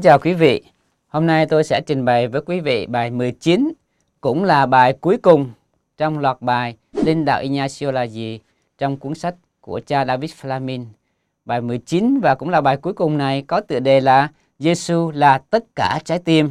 [0.00, 0.62] Kính chào quý vị.
[1.08, 3.72] Hôm nay tôi sẽ trình bày với quý vị bài 19,
[4.20, 5.50] cũng là bài cuối cùng
[5.96, 8.40] trong loạt bài Linh đạo Ignacio là gì
[8.78, 10.84] trong cuốn sách của cha David Flamin.
[11.44, 14.28] Bài 19 và cũng là bài cuối cùng này có tựa đề là
[14.58, 16.50] Giêsu là tất cả trái tim.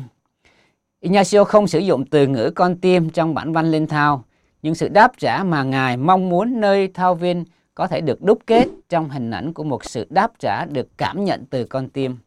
[0.99, 4.23] Ignacio không sử dụng từ ngữ con tim trong bản văn linh thao,
[4.61, 7.45] nhưng sự đáp trả mà Ngài mong muốn nơi thao viên
[7.75, 11.25] có thể được đúc kết trong hình ảnh của một sự đáp trả được cảm
[11.25, 12.17] nhận từ con tim.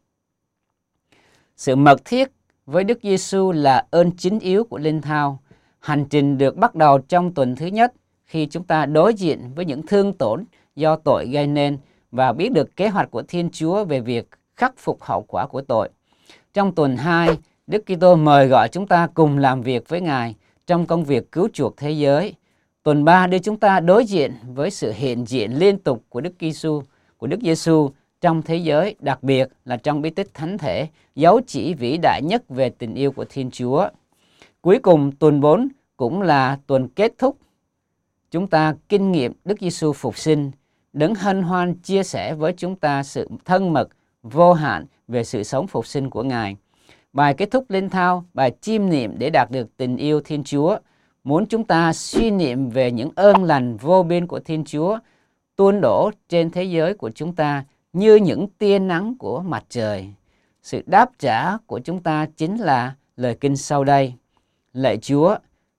[1.57, 2.31] Sự mật thiết
[2.65, 5.39] với Đức Giêsu là ơn chính yếu của linh thao.
[5.79, 7.93] Hành trình được bắt đầu trong tuần thứ nhất
[8.25, 10.43] khi chúng ta đối diện với những thương tổn
[10.75, 11.77] do tội gây nên
[12.11, 15.61] và biết được kế hoạch của Thiên Chúa về việc khắc phục hậu quả của
[15.61, 15.89] tội.
[16.53, 20.35] Trong tuần 2, Đức Kitô mời gọi chúng ta cùng làm việc với Ngài
[20.67, 22.33] trong công việc cứu chuộc thế giới.
[22.83, 26.33] Tuần 3 đưa chúng ta đối diện với sự hiện diện liên tục của Đức
[26.39, 26.83] Giêsu,
[27.17, 27.91] của Đức Giêsu
[28.23, 32.21] trong thế giới, đặc biệt là trong bí tích thánh thể, dấu chỉ vĩ đại
[32.23, 33.89] nhất về tình yêu của Thiên Chúa.
[34.61, 37.37] Cuối cùng tuần 4 cũng là tuần kết thúc.
[38.31, 40.51] Chúng ta kinh nghiệm Đức Giêsu phục sinh,
[40.93, 43.89] đấng hân hoan chia sẻ với chúng ta sự thân mật,
[44.23, 46.55] vô hạn về sự sống phục sinh của Ngài.
[47.13, 50.77] Bài kết thúc linh thao, bài chiêm niệm để đạt được tình yêu Thiên Chúa,
[51.23, 54.97] muốn chúng ta suy niệm về những ơn lành vô biên của Thiên Chúa
[55.55, 57.63] tuôn đổ trên thế giới của chúng ta
[57.93, 60.09] như những tia nắng của mặt trời.
[60.63, 64.13] Sự đáp trả của chúng ta chính là lời kinh sau đây.
[64.73, 65.35] Lạy Chúa,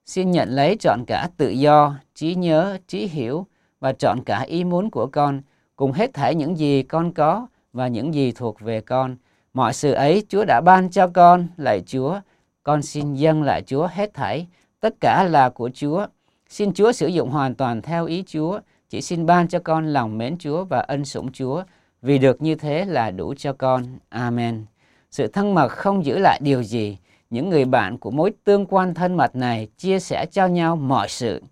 [0.07, 3.47] xin nhận lấy trọn cả tự do, trí nhớ, trí hiểu
[3.81, 5.43] và trọn cả ý muốn của con,
[5.77, 9.17] cùng hết thảy những gì con có và những gì thuộc về con.
[9.55, 12.21] Mọi sự ấy Chúa đã ban cho con, lạy Chúa.
[12.63, 14.47] Con xin dâng lại Chúa hết thảy,
[14.81, 16.07] tất cả là của Chúa.
[16.49, 18.61] Xin Chúa sử dụng hoàn toàn theo ý Chúa.
[18.91, 21.63] Chỉ xin ban cho con lòng mến Chúa và ân sủng Chúa
[22.05, 23.85] vì được như thế là đủ cho con.
[24.09, 24.65] Amen.
[25.11, 26.99] Sự thân mật không giữ lại điều gì.
[27.31, 31.09] Những người bạn của mối tương quan thân mật này chia sẻ cho nhau mọi
[31.09, 31.43] sự.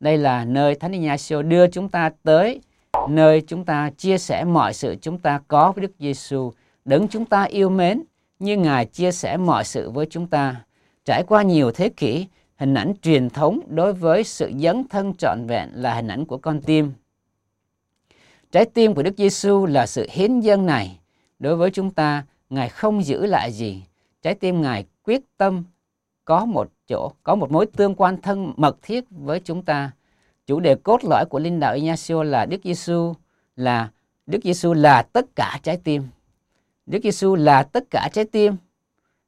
[0.00, 2.60] Đây là nơi Thánh Ignacio đưa chúng ta tới,
[3.08, 6.52] nơi chúng ta chia sẻ mọi sự chúng ta có với Đức Giêsu,
[6.84, 8.02] đấng chúng ta yêu mến,
[8.38, 10.64] như Ngài chia sẻ mọi sự với chúng ta.
[11.04, 15.46] Trải qua nhiều thế kỷ, hình ảnh truyền thống đối với sự dấn thân trọn
[15.46, 16.92] vẹn là hình ảnh của con tim.
[18.56, 20.98] Trái tim của Đức Giêsu là sự hiến dâng này.
[21.38, 23.82] Đối với chúng ta, Ngài không giữ lại gì.
[24.22, 25.64] Trái tim Ngài quyết tâm
[26.24, 29.90] có một chỗ, có một mối tương quan thân mật thiết với chúng ta.
[30.46, 33.14] Chủ đề cốt lõi của linh đạo Ignacio là Đức Giêsu
[33.56, 33.90] là
[34.26, 36.02] Đức Giêsu là tất cả trái tim.
[36.86, 38.56] Đức Giêsu là tất cả trái tim.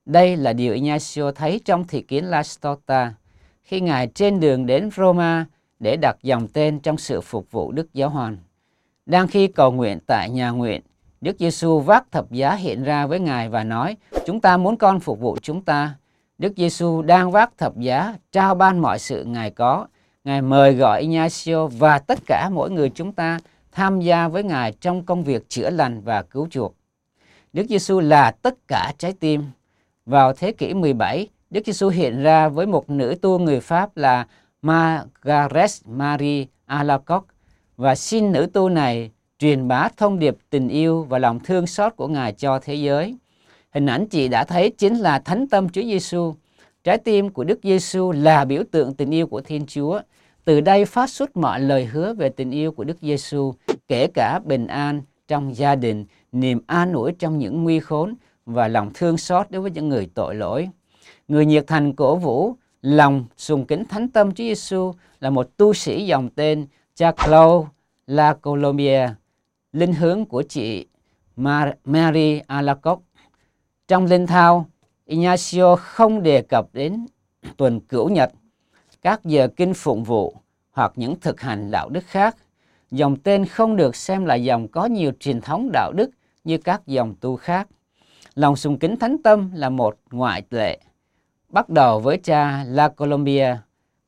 [0.05, 3.15] Đây là điều Ignacio thấy trong thị kiến La Stota
[3.63, 5.47] khi Ngài trên đường đến Roma
[5.81, 8.37] để đặt dòng tên trong sự phục vụ Đức Giáo Hoàng.
[9.09, 10.83] Đang khi cầu nguyện tại nhà nguyện,
[11.21, 13.97] Đức Giêsu vác thập giá hiện ra với Ngài và nói:
[14.27, 15.95] "Chúng ta muốn con phục vụ chúng ta."
[16.39, 19.87] Đức Giêsu đang vác thập giá trao ban mọi sự Ngài có.
[20.25, 23.39] Ngài mời gọi Ignacio và tất cả mỗi người chúng ta
[23.73, 26.75] tham gia với Ngài trong công việc chữa lành và cứu chuộc.
[27.53, 29.45] Đức Giêsu là tất cả trái tim.
[30.07, 34.27] Vào thế kỷ 17, Đức Giêsu hiện ra với một nữ tu người Pháp là
[34.63, 37.38] Margaret Marie Alacoque
[37.79, 41.97] và xin nữ tu này truyền bá thông điệp tình yêu và lòng thương xót
[41.97, 43.17] của Ngài cho thế giới.
[43.71, 46.35] Hình ảnh chị đã thấy chính là thánh tâm Chúa Giêsu.
[46.85, 50.01] Trái tim của Đức Giêsu là biểu tượng tình yêu của Thiên Chúa.
[50.45, 53.55] Từ đây phát xuất mọi lời hứa về tình yêu của Đức Giêsu,
[53.89, 58.15] kể cả bình an trong gia đình, niềm an ủi trong những nguy khốn
[58.47, 60.69] và lòng thương xót đối với những người tội lỗi.
[61.29, 65.75] Người nhiệt thành cổ vũ lòng sùng kính thánh tâm Chúa Giêsu là một tu
[65.75, 66.67] sĩ dòng tên
[66.99, 67.65] Chaclo
[68.07, 69.09] La Colombia,
[69.73, 70.87] linh hướng của chị
[71.85, 73.03] Mary Alacoc.
[73.89, 74.67] Trong linh thao,
[75.07, 77.07] Ignacio không đề cập đến
[77.57, 78.33] tuần cửu nhật,
[79.03, 80.35] các giờ kinh phụng vụ
[80.73, 82.37] hoặc những thực hành đạo đức khác.
[82.91, 86.11] Dòng tên không được xem là dòng có nhiều truyền thống đạo đức
[86.45, 87.69] như các dòng tu khác.
[88.35, 90.79] Lòng sùng kính thánh tâm là một ngoại lệ.
[91.49, 93.57] Bắt đầu với cha La Colombia,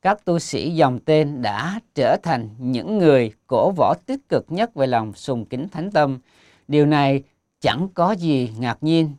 [0.01, 4.75] các tu sĩ dòng tên đã trở thành những người cổ võ tích cực nhất
[4.75, 6.19] về lòng sùng kính thánh tâm.
[6.67, 7.23] Điều này
[7.59, 9.11] chẳng có gì ngạc nhiên,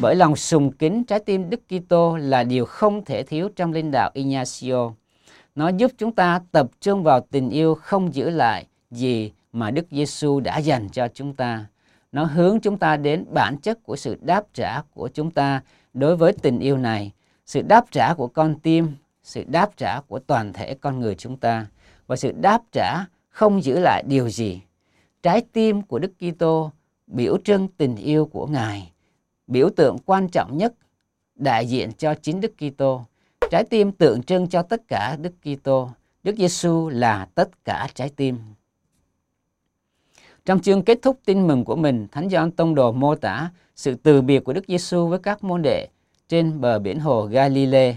[0.00, 3.90] bởi lòng sùng kính trái tim Đức Kitô là điều không thể thiếu trong linh
[3.90, 4.92] đạo Ignacio.
[5.54, 9.86] Nó giúp chúng ta tập trung vào tình yêu không giữ lại gì mà Đức
[9.90, 11.66] Giêsu đã dành cho chúng ta.
[12.12, 15.62] Nó hướng chúng ta đến bản chất của sự đáp trả của chúng ta
[15.94, 17.12] đối với tình yêu này,
[17.46, 18.88] sự đáp trả của con tim
[19.22, 21.66] sự đáp trả của toàn thể con người chúng ta
[22.06, 24.62] và sự đáp trả không giữ lại điều gì.
[25.22, 26.70] Trái tim của Đức Kitô
[27.06, 28.92] biểu trưng tình yêu của Ngài
[29.50, 30.74] biểu tượng quan trọng nhất
[31.34, 33.04] đại diện cho chính Đức Kitô.
[33.50, 35.90] Trái tim tượng trưng cho tất cả Đức Kitô.
[36.22, 38.38] Đức Giêsu là tất cả trái tim.
[40.44, 43.94] Trong chương kết thúc tin mừng của mình, Thánh Gioan Tông Đồ mô tả sự
[43.94, 45.88] từ biệt của Đức Giêsu với các môn đệ
[46.28, 47.94] trên bờ biển hồ Galilee.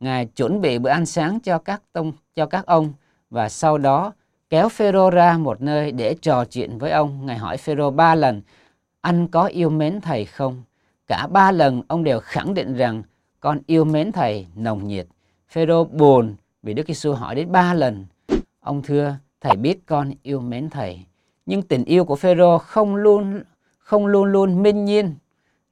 [0.00, 2.92] Ngài chuẩn bị bữa ăn sáng cho các tông cho các ông
[3.30, 4.12] và sau đó
[4.50, 7.26] kéo Phêrô ra một nơi để trò chuyện với ông.
[7.26, 8.42] Ngài hỏi Phêrô ba lần:
[9.00, 10.62] "Anh có yêu mến thầy không?"
[11.06, 13.02] Cả ba lần ông đều khẳng định rằng
[13.40, 15.06] con yêu mến thầy nồng nhiệt.
[15.48, 18.06] Phêrô buồn vì Đức Giêsu hỏi đến ba lần.
[18.60, 21.04] Ông thưa, thầy biết con yêu mến thầy.
[21.46, 23.42] Nhưng tình yêu của Phêrô không luôn
[23.78, 25.14] không luôn luôn minh nhiên.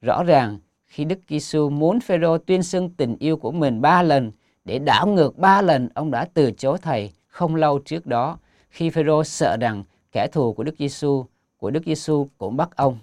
[0.01, 0.57] Rõ ràng
[0.89, 4.31] khi Đức Giêsu muốn Phêrô tuyên xưng tình yêu của mình ba lần
[4.65, 8.37] để đảo ngược ba lần ông đã từ chối thầy không lâu trước đó
[8.69, 11.25] khi Phêrô sợ rằng kẻ thù của Đức Giêsu
[11.57, 12.99] của Đức Giêsu cũng bắt ông.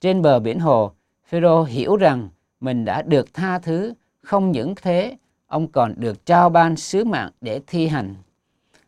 [0.00, 0.92] Trên bờ biển hồ,
[1.28, 2.28] Phêrô hiểu rằng
[2.60, 5.16] mình đã được tha thứ, không những thế,
[5.46, 8.14] ông còn được trao ban sứ mạng để thi hành.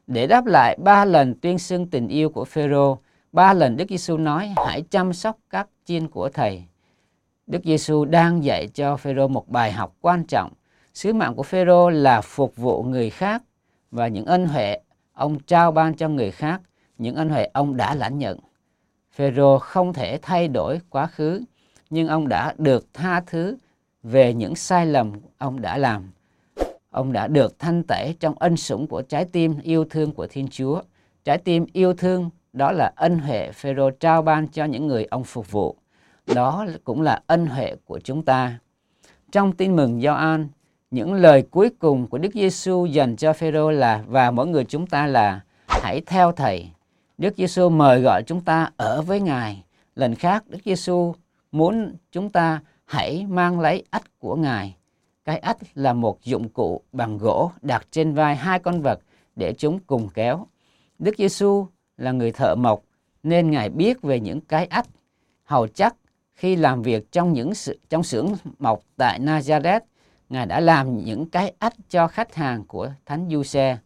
[0.06, 2.98] Để đáp lại ba lần tuyên xưng tình yêu của Phêrô,
[3.32, 6.64] ba lần Đức Giêsu nói hãy chăm sóc các chiên của thầy.
[7.48, 10.52] Đức Giêsu đang dạy cho Phêrô một bài học quan trọng.
[10.94, 13.42] Sứ mạng của Phêrô là phục vụ người khác
[13.90, 14.80] và những ân huệ
[15.12, 16.60] ông trao ban cho người khác,
[16.98, 18.38] những ân huệ ông đã lãnh nhận.
[19.12, 21.42] Phêrô không thể thay đổi quá khứ,
[21.90, 23.56] nhưng ông đã được tha thứ
[24.02, 26.10] về những sai lầm ông đã làm.
[26.90, 30.48] Ông đã được thanh tẩy trong ân sủng của trái tim yêu thương của Thiên
[30.48, 30.82] Chúa.
[31.24, 35.24] Trái tim yêu thương đó là ân huệ Phêrô trao ban cho những người ông
[35.24, 35.76] phục vụ.
[36.34, 38.58] Đó cũng là ân huệ của chúng ta.
[39.32, 40.48] Trong tin mừng Gioan,
[40.90, 44.86] những lời cuối cùng của Đức Giêsu dành cho Phêrô là và mỗi người chúng
[44.86, 46.70] ta là hãy theo thầy.
[47.18, 49.64] Đức Giêsu mời gọi chúng ta ở với Ngài.
[49.94, 51.14] Lần khác Đức Giêsu
[51.52, 54.76] muốn chúng ta hãy mang lấy ách của Ngài.
[55.24, 59.00] Cái ách là một dụng cụ bằng gỗ đặt trên vai hai con vật
[59.36, 60.46] để chúng cùng kéo.
[60.98, 61.66] Đức Giêsu
[61.96, 62.82] là người thợ mộc
[63.22, 64.86] nên Ngài biết về những cái ách.
[65.44, 65.94] Hầu chắc
[66.38, 69.80] khi làm việc trong những sự, trong xưởng mộc tại Nazareth,
[70.28, 73.78] Ngài đã làm những cái ách cho khách hàng của Thánh Du Xe.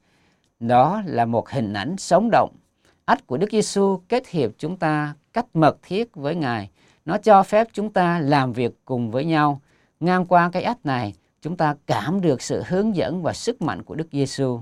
[0.60, 2.56] Đó là một hình ảnh sống động.
[3.04, 6.70] Ách của Đức Giêsu kết hiệp chúng ta cách mật thiết với Ngài
[7.04, 9.60] nó cho phép chúng ta làm việc cùng với nhau.
[10.00, 13.82] Ngang qua cái ách này, chúng ta cảm được sự hướng dẫn và sức mạnh
[13.82, 14.60] của Đức Giêsu.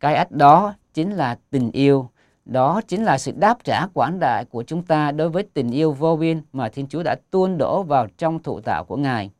[0.00, 2.10] Cái ách đó chính là tình yêu.
[2.50, 5.92] Đó chính là sự đáp trả quảng đại của chúng ta đối với tình yêu
[5.92, 9.30] vô biên mà Thiên Chúa đã tuôn đổ vào trong thụ tạo của Ngài.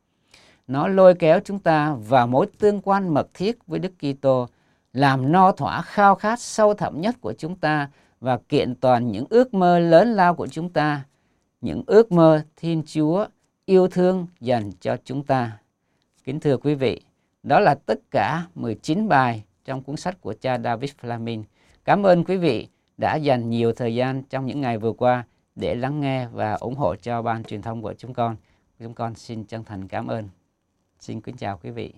[0.67, 4.49] Nó lôi kéo chúng ta vào mối tương quan mật thiết với Đức Kitô,
[4.93, 7.91] làm no thỏa khao khát sâu thẳm nhất của chúng ta
[8.21, 11.05] và kiện toàn những ước mơ lớn lao của chúng ta
[11.61, 13.27] những ước mơ Thiên Chúa
[13.67, 15.59] yêu thương dành cho chúng ta.
[16.25, 17.01] Kính thưa quý vị,
[17.43, 21.43] đó là tất cả 19 bài trong cuốn sách của cha David Flamin.
[21.85, 22.69] Cảm ơn quý vị
[23.01, 25.25] đã dành nhiều thời gian trong những ngày vừa qua
[25.55, 28.37] để lắng nghe và ủng hộ cho ban truyền thông của chúng con.
[28.79, 30.29] Chúng con xin chân thành cảm ơn.
[31.01, 31.95] Xin kính chào quý vị.